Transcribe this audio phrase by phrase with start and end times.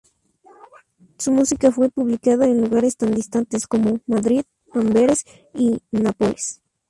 [1.19, 4.41] Su música fue publicada en lugares tan distantes como Madrid,
[4.73, 6.59] Amberes y Nápoles.